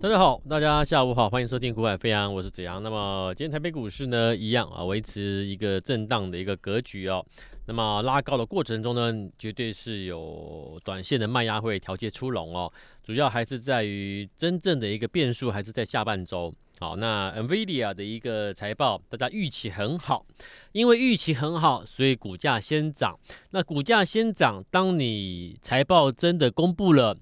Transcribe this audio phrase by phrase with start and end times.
[0.00, 2.80] 大家好，大家下午好，欢迎收听《股海飞扬》，我是子阳。
[2.80, 7.24] 那么今天台北股市呢，一样啊，维持一个震荡的一个格局哦。
[7.66, 12.72] 那么拉高的过程中呢，绝对是有短线的卖压会调节出笼哦。
[13.02, 16.54] 主要还是在于真正的一个变数，还是在下半周。
[16.78, 20.24] 好，那 NVIDIA 的一个财报，大家预期很好，
[20.70, 23.18] 因为预期很好，所以股价先涨。
[23.50, 27.16] 那股价先涨，当你财报真的公布了。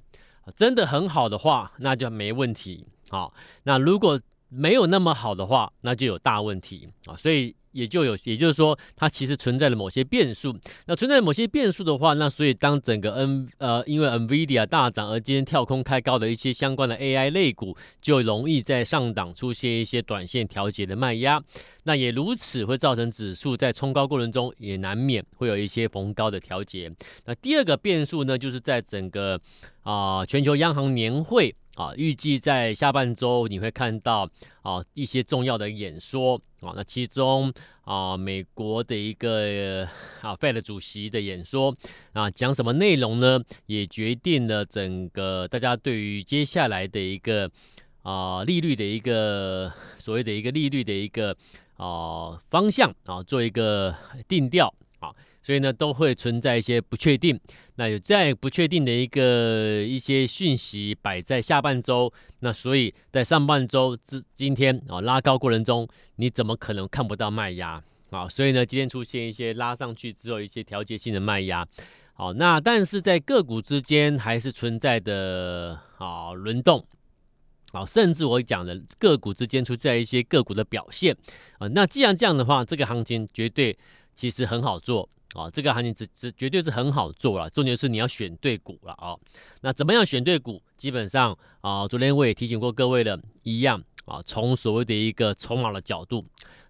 [0.54, 2.86] 真的很好的话，那就没问题。
[3.08, 3.34] 好，
[3.64, 7.16] 那如果没有那么好的话，那就有大问题啊。
[7.16, 7.56] 所以。
[7.76, 10.56] 也就有，也就是说，它其实存在了某些变数。
[10.86, 21.42] 那存在某些变数的话，那所以当整个 N 呃，因为 NVIDIA 大涨而今天跳空开高的一些相关的 AI 类股，就容易在上档出现一些短线调节的卖压。
[21.84, 26.90] 那也如此会造成指数在冲高过程中也难免会有一些逢高的调节。
[27.26, 29.38] 那第二个变数呢，就是在整个
[29.82, 31.54] 啊、全球央行年会。
[31.76, 34.28] 啊，预计在下半周你会看到
[34.62, 37.52] 啊一些重要的演说啊，那其中
[37.84, 39.86] 啊美国的一个
[40.22, 41.76] 啊 Fed 主席的演说
[42.14, 43.38] 啊讲什么内容呢？
[43.66, 47.50] 也决定了整个大家对于接下来的一个
[48.02, 51.36] 啊利率的一个所谓的一个利率的一个
[51.76, 53.94] 啊方向啊做一个
[54.26, 54.72] 定调。
[55.46, 57.38] 所以呢，都会存在一些不确定。
[57.76, 67.80] 那有这样不确定的一个一些讯息摆在下半周，那所以在上半周之今天啊拉高过程中，你怎么可能看不到卖压
[68.10, 68.28] 啊？
[68.28, 71.64] 所以呢，今天出现一些拉上去之后一些调节性的卖压。
[72.14, 76.84] 好，那但是在个股之间还是存在的啊轮动。
[77.72, 81.16] 好，甚至我讲的个股之间出在一些个股的表现
[81.60, 81.68] 啊。
[81.68, 83.78] 那既然这样的话，这个行情绝对
[84.12, 85.08] 其实很好做。
[85.34, 89.14] 啊，这个行情只只绝对是很好做了，重点是你要选对股了啊。
[89.60, 90.62] 那怎么样选对股？
[90.78, 96.24] 基本上啊，昨天我也提醒过各位了，一样啊，从所谓的一个筹码的角度，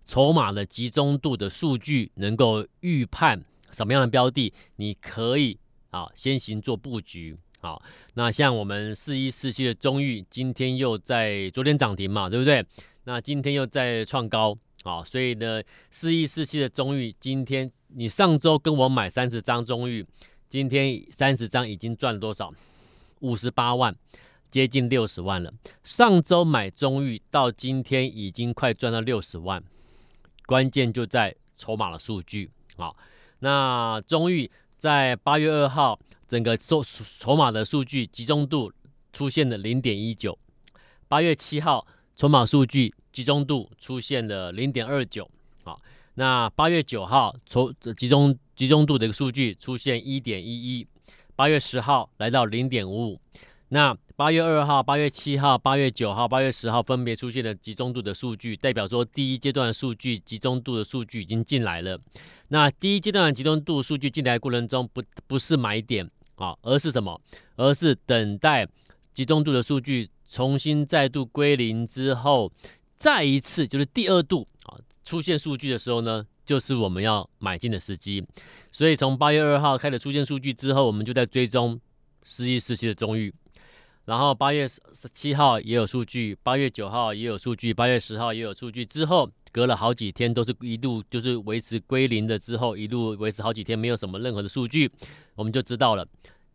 [0.04, 5.58] 筹码的集中度的数据，能够预判什么样的标的，你可以
[5.90, 7.36] 啊先行做布局。
[7.60, 7.82] 好，
[8.14, 12.64] 那像我们四一四七的中裕，今天又在昨天涨停嘛，对不对？
[13.04, 14.56] 那今天又在创高。
[14.84, 20.06] 啊，所以呢，四一四七的中裕，今天你上周跟我买三十张中玉，
[20.48, 22.52] 今天三十张已经赚了多少？
[23.20, 23.96] 五十八万，
[24.50, 25.52] 接近六十万了。
[25.82, 29.62] 上周买中玉到今天已经快赚到六十万，
[30.46, 32.50] 关键就在筹码的数据。
[32.76, 32.96] 好，
[33.38, 38.72] 那中玉在八月二号整个筹筹码的数据集中度
[39.12, 40.38] 出现了零点一九，
[41.08, 42.94] 八月七号筹码数据。
[43.12, 45.26] 集中度出现了零点二九，
[46.18, 50.86] 那八月九号从集中集中度的一个数据出现一点一一，
[51.34, 53.20] 八月十号来到零点五五，
[53.68, 62.00] 那八月二号、八月七号、八月九号、八月十号分别出现了集中度的数据，代表说第一阶段数据集中度的数据已经进来了。
[62.48, 67.20] 那第一阶段的集中度数据进来的过程中不，不是买点啊，而是什么？
[67.56, 68.66] 而是等待
[69.12, 72.50] 集中度的数据重新再度归零之后。
[72.98, 74.48] 再一次就是第二度
[75.06, 78.22] 出现数据的时候呢，就是我们要买进的时机。
[78.72, 81.80] 所以从八月二号开始出现数据之后，我们就在追踪
[82.24, 83.32] 四一四七的中域。
[84.04, 88.84] 然后八月十七号也有数据，八月九号也有数据，八月十号也有数据。
[88.84, 94.90] 之后隔了好几天，都是一路就是维持归零的，之后一路维持好几天，没有什么任何的数据，
[95.34, 96.06] 我们就知道了。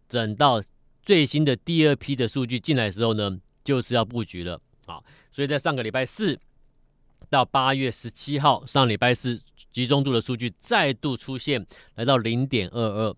[0.08, 0.62] 等到
[1.04, 4.60] 最新的第二批的数据进来的时候呢，就是要布局了。
[4.86, 6.40] 好，所以在上个礼拜四
[7.32, 11.66] 到八月十七号，上礼拜四集中度的数据再度出现，
[11.96, 13.16] 来到零点二二，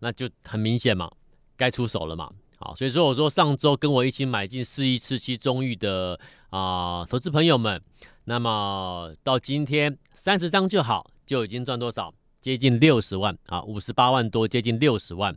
[0.00, 1.10] 那就很明显嘛，
[1.56, 2.30] 该出手了嘛。
[2.58, 6.20] 好，所以说我说上周跟我一起买进四一四七中域的
[6.50, 7.82] 啊、投资朋友们，
[8.24, 12.12] 那么到今天三十张就好，就已经赚多少？
[12.42, 15.34] 接近六十万啊，五十八万多，接近六十万。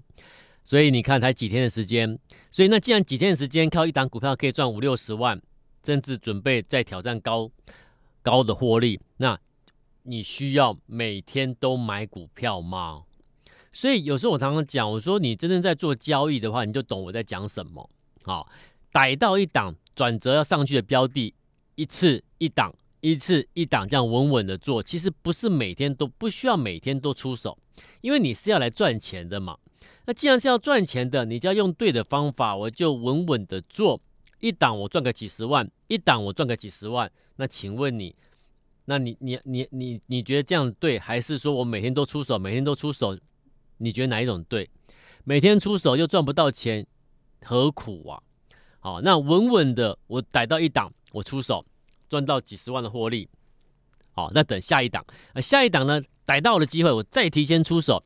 [0.66, 2.20] 所以你看，才几天的时间，
[2.52, 5.42] 所以那既然几天的时间，靠一档股票可以赚五六十万，
[5.86, 7.50] 甚至准备再挑战高
[8.24, 9.40] 高的获利，那
[10.04, 13.04] 你需要每天都买股票吗？
[13.72, 17.90] 所以有时候我常常讲，我说你真正在做交易的话，你就懂我在讲什么。
[18.24, 18.48] 好，
[18.92, 21.34] 逮到一档转折要上去的标的，
[21.76, 27.58] 一次一档，一次一档这样稳稳的做，其实不是每天都不需要每天都出手，
[28.02, 29.58] 因为你是要来赚钱的嘛。
[30.06, 34.00] 那既然是要赚钱的，你就要用对的方法，我就稳稳的做
[34.40, 37.12] 一档，我赚个几十万；一档我赚个几十万。
[37.36, 38.16] 那请问你，
[38.86, 43.18] 那你你你你你觉得这样对，还是说我每天都出手，每天都出手？
[43.78, 44.70] 你觉得哪一种对？
[45.24, 46.86] 每天出手又赚不到钱，
[47.42, 48.22] 何苦啊？
[48.80, 51.66] 好，那稳稳的我逮到一档，我出手
[52.10, 53.30] 赚到几十万的获利。
[54.12, 55.06] 好，那等下一档，
[55.42, 58.04] 下一档呢，逮到的机会，我再提前出手，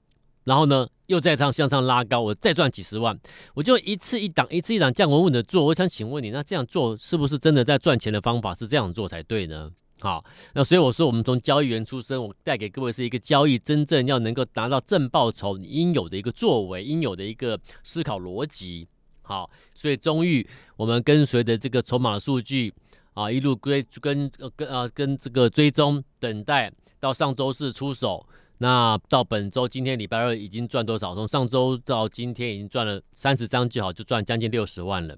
[0.47, 3.19] 然后呢，又再上向上拉高，我再赚几十万，
[3.53, 5.65] 我就一次一档，一次一档这样稳稳的做。
[5.65, 9.69] 我想请问你，那这样做是不是真的在赚钱的方法是这样做才对呢？
[9.99, 10.23] 好，
[10.53, 18.87] 那所以我说，我们从交易员出身，我带给各位是一个交易真正要能够达到正报酬，你应有的一个作为，应有的一个思考逻辑。
[19.21, 20.47] 好，所以终于
[20.77, 22.73] 我们跟随着这个筹码数据。
[23.13, 28.23] 啊，一路追跟跟呃跟这个追踪等待到上周四出手，
[28.59, 31.13] 那到本周今天礼拜二已经赚多少？
[31.13, 35.17] 从上周到今天已经赚了三十张就好，就赚将近六十万了。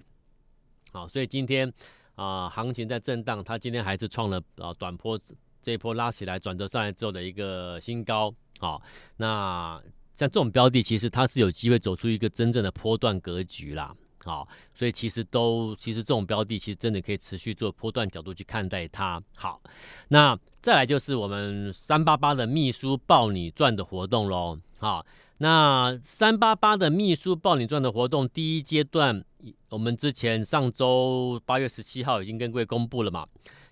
[0.91, 1.71] 好，所以今天
[2.15, 5.18] 啊、行情在震荡，它今天还是创了啊短波
[5.62, 8.33] 这一波拉起来转折上来之后的一个新高。
[8.59, 8.81] 好，
[9.15, 9.81] 那
[10.15, 13.95] 像这种标的，其实它是有机会走出一个真正的波段格局啦。
[14.24, 19.21] 好，所以其实都其实这种标的其实真的可以持续做波段角度去看待它。
[19.36, 19.62] 好，
[20.10, 24.60] 那再来就是我们三八八的秘书抱你赚的活动喽。
[24.77, 25.06] 好，
[25.38, 29.24] 那三八八的秘书抱你赚的活动第一阶段，
[29.69, 33.25] 我们之前上周八月十七号已经跟各位公布了嘛，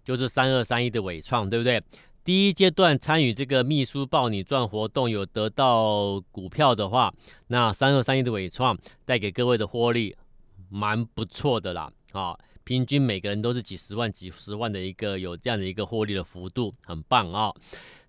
[0.04, 1.84] 就是三二三一的纬创，对不对？
[2.24, 7.14] 第一阶段参与这个秘书抱你赚活动有得到股票的话，
[7.48, 10.14] 那三二三一的纬创带给各位的获利。
[10.70, 17.54] 蛮不错的啦，啊，平均每个人都是几十万、几十万的一个有这样的一个获利的幅度，很棒啊。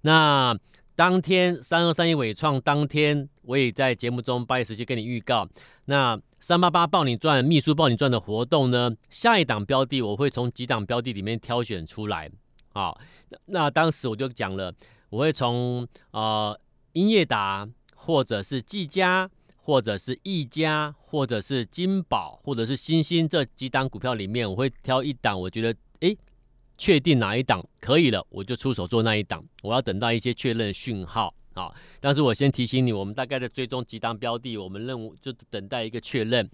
[0.01, 0.57] 那
[0.95, 5.49] 当天三二三一纬创当天，我也在节目中八月十七跟你预告，
[5.85, 12.31] 那三八八报你赚、秘书报你赚的活动呢，下一档标的我会从几档标的里面挑选出来，
[12.73, 12.97] 啊，
[13.47, 14.75] 那当时我就讲了，
[15.11, 16.59] 我会从呃
[16.95, 19.31] 英业达或者是技嘉。
[19.69, 26.17] 或者是毅嘉，或者是金宝，或者是星星这几档股票里面，我会挑一档，我觉得诶，
[26.79, 29.45] 确定哪一档可以了，我就出手做那一档。
[29.61, 31.71] 我要等到一些确认讯号啊。
[32.01, 36.49] 但是我先提醒你，我们大概在追踪几档标的，我们任务就等待一个确认。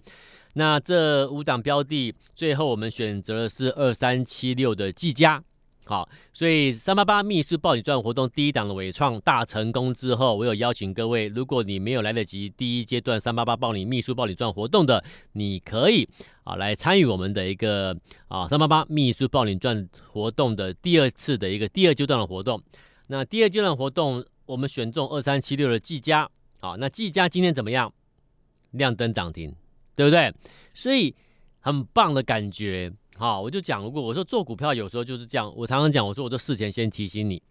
[0.55, 5.41] 那这五档标的，最后我们选择的是二三七六的技嘉。
[5.87, 15.03] 好，所以三八八秘书报你赚活动第一档的伟创大成功之后，我有邀请各位，如果你没有来得及第一阶段三八八报你秘书报你赚活动的，
[15.33, 16.09] 你可以
[16.43, 17.95] 啊来参与我们的一个
[18.27, 22.59] 啊三八八秘书报你赚活动的第二次的一个第二阶段的活动。
[23.07, 26.27] 那第二阶段活动，我们选中二三七六的技嘉，
[26.61, 27.93] 好，那技嘉今天怎么样？
[28.71, 29.55] 亮灯涨停，
[29.95, 30.33] 对不对？
[30.73, 31.15] 所以
[31.59, 32.91] 很棒的感觉。
[33.17, 35.51] 好，我就讲过，我说做股票有时候就是这样。
[35.55, 37.41] 我常常讲，我说我都事前先提醒你，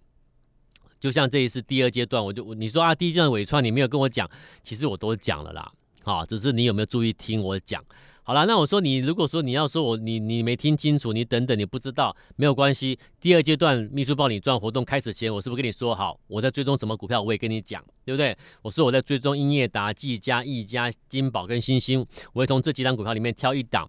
[1.00, 4.30] 就像这一次第二阶段，我就你说啊，第一阶段尾创你没有跟我讲，
[4.62, 5.72] 其实我都讲了啦。
[6.02, 7.82] 好，只是你有没有注意听我讲？
[8.26, 12.98] 好了，那我说你如果说你要说我你你没听清楚，你等等你不知道没有关系。
[13.18, 16.18] 第二阶段秘书报你赚活动开始前，我是不是跟你说好？
[16.26, 18.36] 我在追踪什么股票，我也跟你讲，对不对？
[18.60, 23.88] 我说我在追踪英业达、技嘉、毅嘉、金宝跟星星，我会从这几档股票里面挑一档。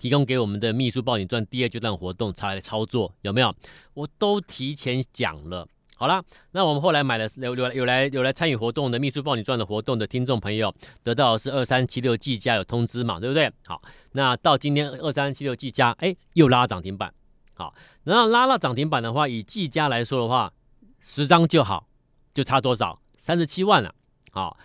[0.00, 3.54] 提供给我们的秘书报你赚第二阶段活动才来操作，有没有？
[3.92, 5.68] 我都提前讲了。
[5.98, 13.52] 好啦，那我们后来买了有有有来有来参与活动的秘书报你赚的活动的听众朋友，得到是二三七六技嘉有通知嘛，对不对？
[13.66, 13.82] 好，
[14.12, 17.12] 那到今天二三七六技嘉哎又拉涨停板，
[17.52, 20.50] 好，然后拉到涨停板的话，以技嘉来说的话，
[20.98, 21.86] 十张就好，
[22.32, 22.98] 就差多少？
[23.18, 23.94] 三十七万了。
[24.30, 24.56] 好，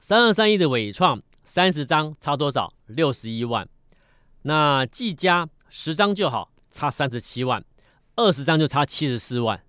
[0.00, 2.72] 三二三一的伟创三十张差多少？
[2.86, 3.68] 六十一万。
[4.42, 7.64] 那技嘉十张就好，差三十七万，
[8.16, 9.62] 二十张就差七十四万，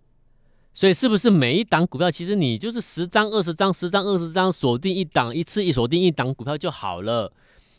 [0.73, 7.31] 所以是不是每一档股票，其实你就是十张、二十张、十张、二十张锁定一档，一次一锁定一档股票就好了，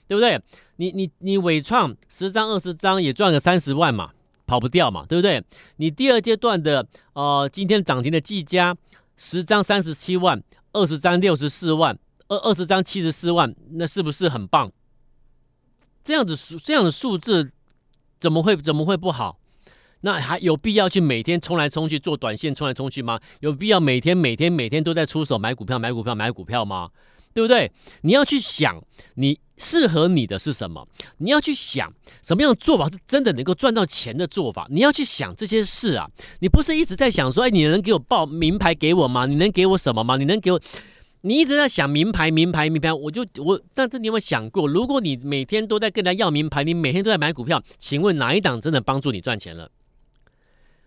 [0.07, 0.41] 对不对？
[0.77, 4.11] 你你你纬创十张、二十张也赚个三十万嘛，
[4.47, 5.43] 跑不掉嘛，对不对？
[5.77, 8.77] 你第二阶段的呃，今天涨停的技嘉
[9.17, 11.99] 十张三十七万，二十张六十四万，
[12.29, 14.71] 二二十张七十四万，那是不是很棒？
[16.05, 17.51] 这样子数这样的数字
[18.21, 19.39] 怎么会怎么会不好？
[20.03, 23.19] 那还有必要去每天冲来冲去做短线冲来冲去吗？
[23.41, 26.91] 有必要每天每天每天都在出手买股票买股票买股票吗？
[27.33, 27.73] 对不对？
[28.03, 28.81] 你要去想
[29.15, 30.87] 你适合你的是什么？
[31.17, 31.93] 你要去想
[32.23, 34.69] 什么样的做法是真的能够赚到钱的做法？
[34.71, 36.09] 你要去想这些事啊！
[36.41, 39.27] 你不是一直在想说，哎，你能给我报名牌给我吗？
[39.27, 40.17] 你能给我什么吗？
[40.17, 40.61] 你能给我？
[41.27, 49.71] 你一直在想名牌，名牌，名牌，我就我，但是你有没有想过，如果你每天都在跟人家要名牌，你每天都在买股票，请问哪一档真的帮助你赚钱了？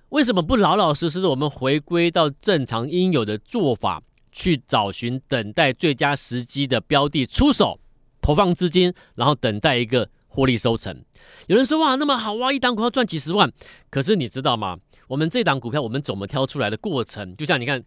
[0.09, 7.79] 为什么不老老实实的我们回归到正常应有的做法，去找寻等待最佳时机的标的出手，
[8.21, 11.03] 投放资金，然后等待一个获利收成。
[11.47, 13.51] 有人说哇，那么好啊，一档股票赚几十万。
[13.89, 14.77] 可是你知道吗？
[15.07, 17.33] 我们这档股票，我们怎么挑出来的过程？
[17.33, 17.83] 就像你看，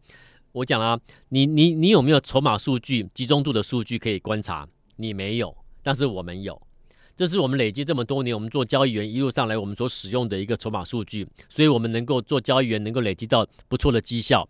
[0.53, 4.69] 我讲啊，你你你有没有筹码数据、集中度的数据可以观察？
[4.97, 6.61] 你没有，但是我们有。
[7.15, 14.49] 这是我们累积这么多年，我们做交易员一路上来，我们所使用的一个筹码数据，所以我们能够做交易员，能够累积到不错的绩效，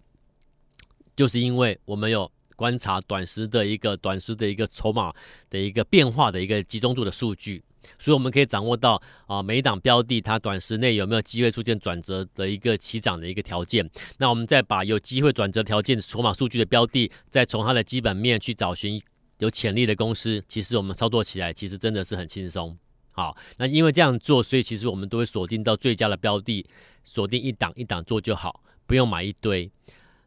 [1.17, 5.13] 就是因为我们有观察短时的一个短时的一个筹码
[5.49, 7.63] 的一个变化的一个集中度的数据，
[7.99, 19.01] 所以我们可以掌握到啊每一档标的它短时内有没有机会出现转折的一个起涨的一个条件，那我们再把有机会转折条件筹码数据的标的，再从它的基本面去找寻。
[19.39, 22.77] 有潜力的公司，其实我们操作起来其实真的是很轻松。
[23.13, 26.67] 好，那因为这样做，所以其实我们都会锁定到最佳的标的，
[27.05, 29.71] 锁定一档一档做就好，不用买一堆。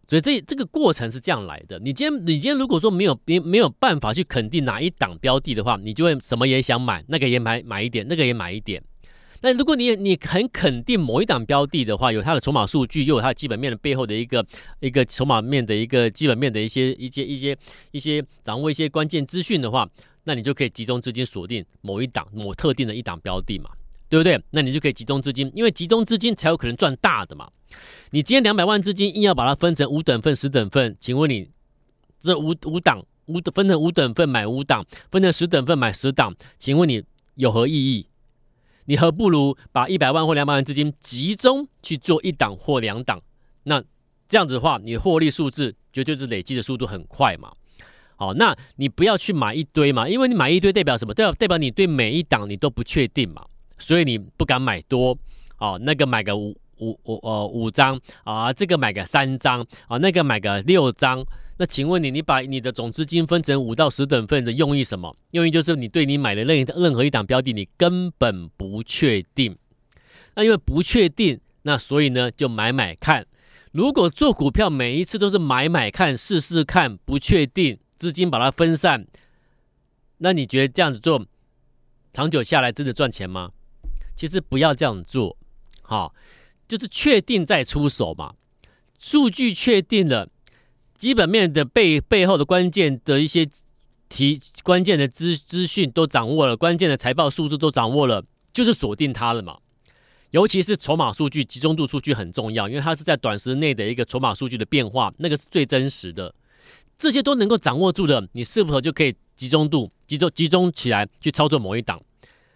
[0.07, 1.79] 所以这这个过程是这样来的。
[1.79, 8.83] 你今天你今天如果说没有没没有办法去肯定哪一档标的的话，你就会什么也想买，那个也买买一点，那个也买一点。
[9.41, 14.45] 那如果你你很肯定某一档标的的话，有它的筹码数据，又有它的基本面的背后的一个
[14.79, 17.57] 一个筹码面的一个基本面的一些一些一些
[17.91, 19.89] 一些掌握一些关键资讯的话，
[20.23, 23.69] 那你就可以集中资金锁定某一档某特定的一档标的嘛，
[24.13, 24.39] 对不对？
[24.51, 27.49] 那你就可以集中资金，因为集中资金才有可能赚大的嘛。
[28.11, 31.49] 你今天两百万资金硬要把它分成五等份、十等份，请问你
[32.19, 37.03] 这五五档五分成五等份买五档，分成十等份买十档，请问你
[37.33, 38.05] 有何意义？
[38.85, 43.19] 你何不如把一百万或两百万资金集中去做一档或两档？
[43.63, 43.83] 那
[44.29, 47.51] 这样子的话，你获利数字绝对是累积的速度很快嘛。
[48.15, 51.15] 好，那你不要去买一堆嘛，因为你买一堆代表什么？
[51.15, 53.43] 代表代表你对每一档你都不确定嘛，
[53.83, 55.17] 所以你不敢买多。
[55.59, 61.23] 哦，那个买个五五五呃五张啊，这个买个三张啊，那个买个六张。
[61.57, 65.15] 那请问你，你把你的总资金分成五到十等份的用意什么？
[65.31, 69.55] 用意就是你对你买的任任何一档标的，你根本不确定。
[70.35, 73.25] 那因为不确定，那所以呢就买买看。
[73.71, 79.05] 如果做股票每一次都是买买看、试试看，不确定，资金把它分散，
[80.17, 81.25] 那你觉得这样子做
[82.11, 83.51] 长久下来真的赚钱吗？
[84.15, 85.37] 其实不要这样做，
[85.81, 86.13] 好，
[86.67, 88.33] 就是确定再出手嘛。
[88.99, 90.29] 数据确定了。
[90.95, 93.45] 基本面的背背后的关键的一些
[94.07, 99.57] 提关键的资资讯都掌握了，关键的财报数字都掌握了，就是锁定它了嘛。
[100.31, 106.33] 尤其是筹码数据集中度数据很重要，因为它是在短时内的一个筹码数据的变化，那个是最真实的。
[106.97, 112.01] 这些都能够掌握住的，你是否就可以集中度集中集中起来去操作某一档，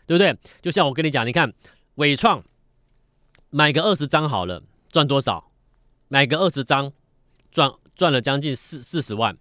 [0.08, 0.36] 对不对？
[0.64, 1.54] 就像我跟你讲，你看
[1.96, 2.44] 伟创
[3.52, 5.52] 买个二十张好了，赚多少？
[6.08, 6.92] 买个二十张
[7.52, 7.72] 赚。
[7.98, 9.36] 赚了将近四四十万，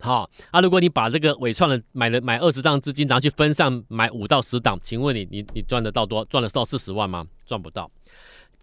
[0.00, 7.26] 好，啊，如果你把这个伟创的买了买二十张资金，然后去分上买五到十档，请问你你你赚得到多赚得到四十万吗？
[7.44, 7.90] 赚不到。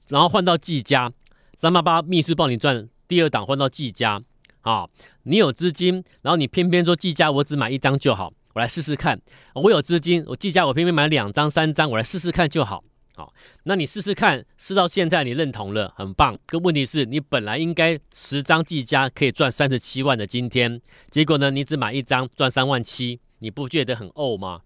[0.07, 1.13] 然后换到技嘉
[1.55, 4.19] 三八八秘书帮你赚第二档，换到技嘉，
[4.61, 4.89] 啊，
[5.21, 9.19] 你有资金，然后你偏偏说技嘉我只买一张就好，我来试试看。
[9.55, 12.83] 我有资金，我计价我偏偏买两张三张，我来试试看就好。
[13.15, 13.31] 好，
[13.65, 16.35] 那你试试看，试到现在你认同了，很棒。
[16.47, 20.81] 可问题是你本来应该十张计价可以赚三十七万的，今天
[21.11, 24.61] 结果呢，你只买一张赚三万七，你不觉得很呕吗？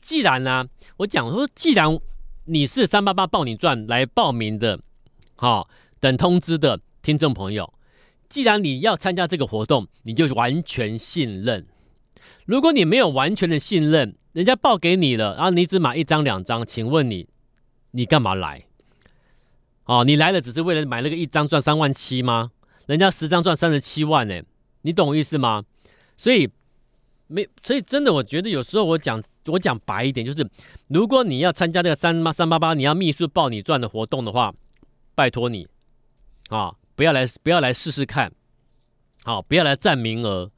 [0.00, 0.64] 既然呢、
[0.98, 1.98] 我讲说，既然
[2.46, 4.80] 你是三八八报你赚来报名的，
[5.34, 5.68] 好，
[6.00, 7.74] 等通知的听众朋友，
[8.30, 11.66] 既然你要参加这个活动，你就完全信任。
[12.46, 17.28] 如果你没有完全的信任，人家报给你了，然后你只买一张两张，请问你？
[17.90, 18.62] 你干嘛来？
[19.84, 22.50] 哦，你来了只是为了买那个一张赚三万七吗？
[22.86, 24.42] 人家十张赚三十七万呢，
[24.82, 25.64] 你懂我意思吗？
[26.16, 26.48] 所以
[27.26, 30.48] 没，所以真的，我觉得有时候我讲我讲白一点，就是
[30.88, 34.54] 如果你要参加这个三八三八八，你要秘书报你赚的活动的话，
[35.14, 35.66] 拜托你
[36.48, 38.32] 啊，不要来不要来试试看，
[39.24, 40.50] 好，不要来占名额，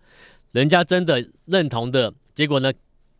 [0.58, 2.72] 人家真的认同的结果呢，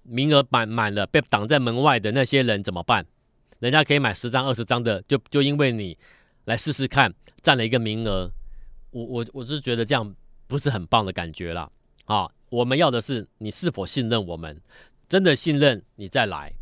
[0.02, 3.07] 名额满满了，被挡在门外的那些人怎么办？
[3.61, 5.97] 人家可以买十张、二十张的，就就因为你
[6.47, 8.28] 来试试看，占了一个名额，
[8.90, 10.12] 我我我是觉得这样
[10.49, 11.71] 不是很棒的感觉啦。
[12.07, 12.28] 啊！
[12.50, 14.61] 我们要的是你是否信任我们，
[15.09, 16.52] 真的信任你再来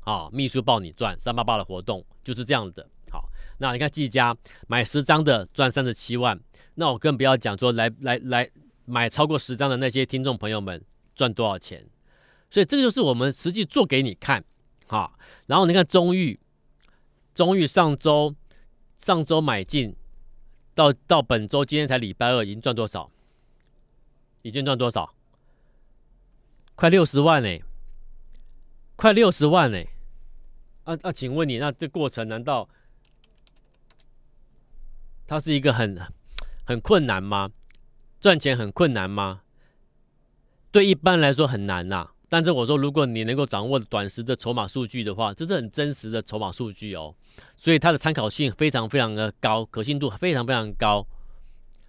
[0.00, 0.28] 啊！
[0.30, 2.86] 秘书报你赚三八八的活动就是这样的。
[3.10, 3.26] 好，
[3.56, 4.36] 那你看技嘉
[4.68, 6.38] 买十张的赚三十七万，
[6.74, 8.50] 那我更不要讲说来来来
[8.86, 10.82] 买超过十张的那些听众朋友们
[11.14, 11.84] 赚多少钱。
[12.50, 14.42] 所以这个就是我们实际做给你看，
[14.86, 15.12] 哈，
[15.46, 16.40] 然后你看中裕。
[17.34, 18.34] 中裕上周
[18.96, 19.94] 上周买进，
[20.74, 23.10] 到到本周今天才礼拜二，已经赚多少？
[24.40, 25.14] 已经赚多少？
[26.74, 27.58] 快六十万呢、
[28.96, 29.78] 快六十万呢、
[30.84, 32.66] 啊啊，请问你，那这过程难道
[35.26, 36.00] 它是一个很
[36.64, 37.50] 很困难吗？
[38.20, 39.42] 赚钱很困难吗？
[40.72, 47.14] 对一般来说很难呐、但是我说，如果你能够掌握短时的筹码数据的话，这是很真实的筹码数据哦，
[47.56, 51.06] 所以它的参考性非常非常的高，可信度非常非常高。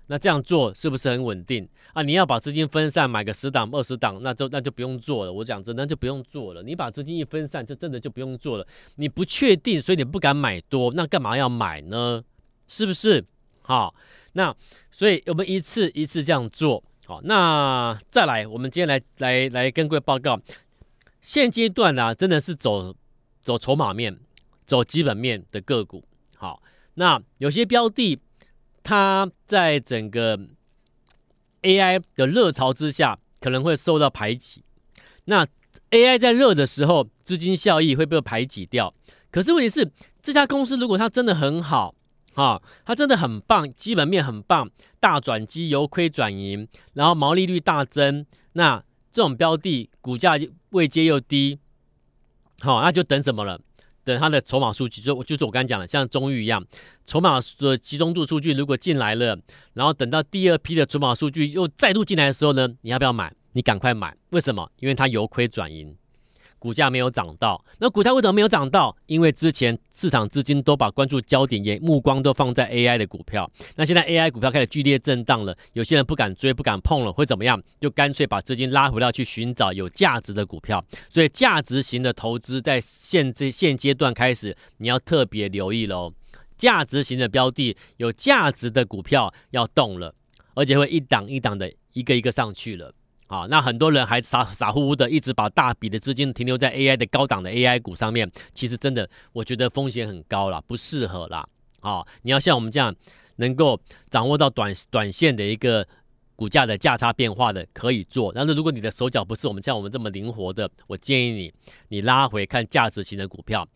[0.10, 2.01] 那这样做是不是很稳定啊？
[2.01, 5.34] 你要把资金分散，买个十档、二十档，那就那就不用做了。
[5.34, 6.63] 我讲真，那就不用做了。
[6.63, 8.65] 你把资金一分散，这真的就不用做了。
[8.96, 12.24] 你不确定，所以你不敢买多，那干嘛要买呢？
[12.69, 13.25] 是不是？
[13.67, 13.93] 好，
[14.31, 14.55] 那
[14.89, 16.81] 所以我们一次一次这样做。
[17.05, 20.39] 好，那再来，我们今天来来来跟各位报告，
[21.19, 22.95] 现阶段呢、啊，真的是走
[23.41, 24.17] 走筹码面、
[24.65, 26.01] 走基本面的个股。
[26.38, 28.17] 好，那有些标的，
[28.83, 30.39] 它在整个
[31.63, 34.63] AI 的热潮之下，可能会受到排挤。
[35.25, 35.45] 那
[35.91, 38.93] AI 在热的时候，资金效益会被排挤掉。
[39.29, 41.93] 可是问题是，这家公司如果它真的很好。
[42.38, 48.24] 啊、哦，它真的很棒，基本面很棒，大转机由亏转盈，然后毛利率大增。
[48.53, 50.38] 那这种标的股价
[50.70, 51.58] 位阶又低，
[52.60, 53.60] 好、那就等什么了？
[54.03, 56.63] 等它的筹码数据，就就是我刚才讲的，像中裕一样，
[57.08, 59.38] 筹码的集中度数据如果进来了，
[59.74, 63.34] 然后等到第二批的筹码数据又再度进来的时候呢，你要不要买？
[63.53, 64.72] 你赶快买，为什么？
[64.79, 65.98] 因为它由亏转盈。
[66.60, 68.96] 股价没有涨到，那股价为什么没有涨到？
[69.06, 77.62] 因为之前市场资金都把关注焦点也目光都放在 AI 的股票，那现在 AI 股票开始剧烈震荡了，有些人不敢追，不敢碰了，会怎么样？
[77.80, 80.84] 就干脆把资金拉回来去寻找有价值的股票。
[81.10, 86.14] 所以价值型的投资在现这现阶段开始，你要特别留意喽。
[86.58, 90.16] 价值型的标的，有价值的股票要动了，
[90.56, 92.92] 而且会一档一档的一个一个上去了。
[93.27, 101.48] 啊，那很多人还傻傻乎乎的，一直把大笔的资金停留在 AI 的高档的 AI 股上面，其实真的，我觉得风险很高啦，不适合啦。
[101.81, 102.96] 啊，你要像我们这样，
[103.36, 105.86] 能够掌握到短短线的一个
[106.36, 108.32] 股价的价差变化的，可以做。
[108.34, 111.54] 但是如果你的手脚不是我们像我们这么灵活的，我建议你，
[111.89, 113.67] 你拉回看价值型的股票，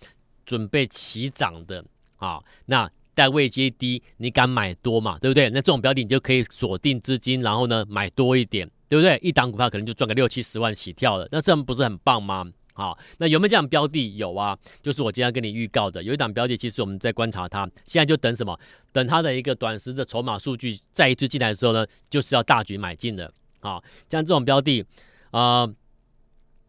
[0.45, 1.83] 准备起涨的
[2.17, 5.19] 啊，那在位阶低，你敢买多嘛？
[5.19, 5.49] 对不对？
[5.49, 8.69] 那这种标的你就可以锁定资金，然后呢买多一点。
[8.91, 9.17] 对不对？
[9.21, 12.45] 一档股票可能就赚个六七十万起跳了，那这样不是很棒吗？
[12.73, 14.17] 好，那有没有这样标的？
[14.17, 18.59] 有啊，就是我今天跟你预告的，有一档标的，其实我们在观察它，现在就等什么？
[18.91, 23.33] 等它的一个短时的筹码数据再一次进来的时候呢，就是要大举买进的。
[23.61, 24.85] 好，像这种标的，
[25.31, 25.73] 呃，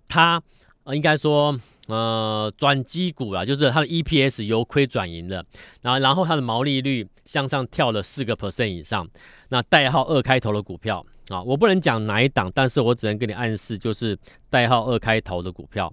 [0.06, 0.40] 它
[0.84, 1.58] 呃应该说
[1.88, 5.44] 呃转机股啊，就是它的 EPS 由亏转盈的，
[5.80, 9.08] 然后然后它的毛利率向上跳了四个 percent 以上，
[9.48, 11.04] 那代号二开头的股票。
[11.32, 14.18] 啊，我不能讲哪一档，但是我只能给你暗示，就是
[14.50, 15.90] 代号二开头的股票。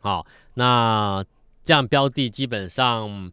[0.00, 1.24] 好，那
[1.62, 3.30] 这样标的基本上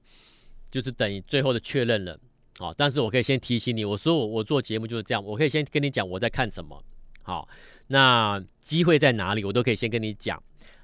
[0.70, 2.20] 就是等于最后的确认了。
[2.60, 6.84] 好，但是我可以先提醒你，我说我我做节目就是这样，我可以先跟你讲我在看什么。
[7.24, 7.48] 好，
[7.88, 10.42] 那机会在哪里，我都可以先跟你讲。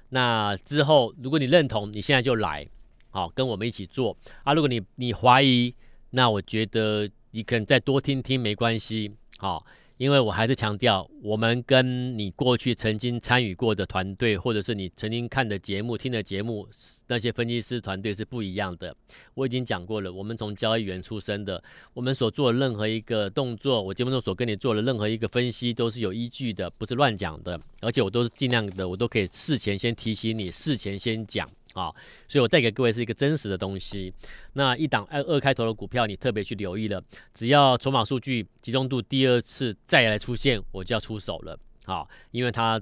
[0.08, 2.66] 那之后如果你认同，你现在就来，
[3.10, 4.16] 好，跟我们一起做。
[4.42, 5.72] 啊，如果你你怀疑，
[6.10, 9.12] 那我觉得你可能再多听听没关系。
[9.38, 9.64] 好。
[9.96, 16.66] 因为我还是强调，我们跟你过去曾经参与过的团队，或者是你曾经看的节目、听的节目，
[17.06, 18.94] 那些分析师团队是不一样的。
[19.34, 27.60] 我已经讲过了，我们从交易员出身的，我们所做的任何一个动作，我节目中所跟你做的任何一个分析，都是有依据的，不是乱讲的。
[27.80, 31.48] 而且我都是尽量的，我都可以事前先提醒你，事前先讲。
[31.74, 31.92] 啊，
[32.26, 34.12] 所以我带给各位是一个真实的东西。
[34.54, 37.02] 那一档二二开头的股票，你特别去留意了。
[37.34, 41.58] 只要筹码数据集中度第二次再来出现，我就要出手了。
[41.84, 42.80] 好，因为它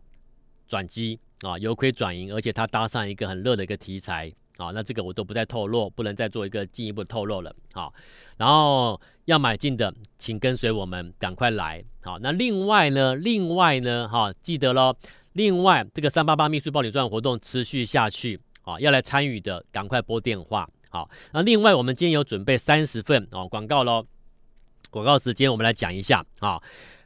[0.69, 4.71] 转机啊，由亏转盈，而且它搭上一个很热的一个题材啊。
[4.71, 7.55] 那这个我都不再透露，不能再做一个进一步的透露了。
[7.73, 7.93] 好，
[8.37, 11.83] 然后要买进的，请跟随我们，赶快来。
[12.03, 14.95] 好，那另外呢，另外呢，哈，记得喽。
[15.35, 18.39] 另外，这个三八八秘术抱你赚活动持续下去。
[18.62, 20.68] 啊，要来参与的，赶快拨电话。
[20.90, 24.07] 好，那另外我们今天有准备三十份哦广告喽，
[24.90, 26.62] 广告时间我们来讲一下啊，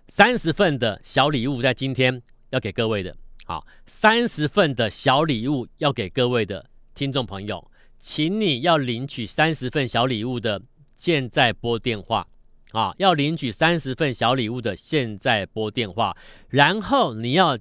[0.09, 10.61] 三十份的小礼物在今天要给各位的，好，三十份的小礼物要给各位的听众朋友，请你要领取三十份小礼物的，
[10.97, 12.27] 现在拨电话
[12.73, 16.17] 啊，要领取三十份小礼物的，现在拨电话，
[16.49, 17.57] 然后你要。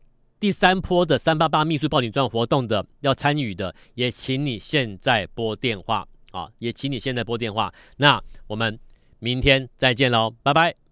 [0.46, 6.48] 第三波的三八八秘书报警专活动的要参与的，也请你现在拨电话啊！
[6.60, 7.74] 也请你现在拨电话。
[7.98, 8.80] 那我们
[9.18, 10.85] 明天再见喽，拜拜。